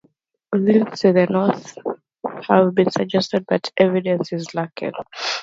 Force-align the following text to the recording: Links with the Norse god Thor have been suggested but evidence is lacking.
Links 0.55 1.03
with 1.03 1.13
the 1.13 1.27
Norse 1.27 1.73
god 1.73 1.93
Thor 2.23 2.41
have 2.49 2.73
been 2.73 2.89
suggested 2.89 3.45
but 3.47 3.71
evidence 3.77 4.33
is 4.33 4.55
lacking. 4.55 4.93